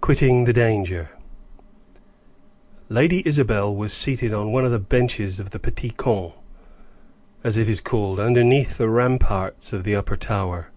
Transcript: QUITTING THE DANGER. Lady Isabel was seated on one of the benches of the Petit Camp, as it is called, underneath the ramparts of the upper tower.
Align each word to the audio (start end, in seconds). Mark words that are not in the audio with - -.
QUITTING 0.00 0.42
THE 0.42 0.52
DANGER. 0.52 1.10
Lady 2.88 3.22
Isabel 3.24 3.72
was 3.72 3.92
seated 3.92 4.34
on 4.34 4.50
one 4.50 4.64
of 4.64 4.72
the 4.72 4.80
benches 4.80 5.38
of 5.38 5.50
the 5.50 5.60
Petit 5.60 5.90
Camp, 5.90 6.32
as 7.44 7.56
it 7.56 7.68
is 7.68 7.80
called, 7.80 8.18
underneath 8.18 8.76
the 8.76 8.88
ramparts 8.90 9.72
of 9.72 9.84
the 9.84 9.94
upper 9.94 10.16
tower. 10.16 10.72